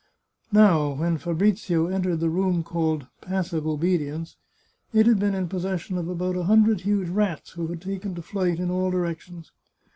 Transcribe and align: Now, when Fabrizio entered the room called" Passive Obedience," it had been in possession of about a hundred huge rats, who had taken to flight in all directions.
Now, 0.51 0.93
when 0.93 1.19
Fabrizio 1.19 1.85
entered 1.85 2.21
the 2.21 2.29
room 2.31 2.63
called" 2.63 3.05
Passive 3.21 3.67
Obedience," 3.67 4.35
it 4.93 5.05
had 5.05 5.19
been 5.19 5.35
in 5.35 5.47
possession 5.47 5.95
of 5.95 6.09
about 6.09 6.35
a 6.35 6.45
hundred 6.45 6.81
huge 6.81 7.09
rats, 7.09 7.51
who 7.51 7.67
had 7.67 7.83
taken 7.83 8.15
to 8.15 8.23
flight 8.23 8.59
in 8.59 8.71
all 8.71 8.89
directions. 8.89 9.51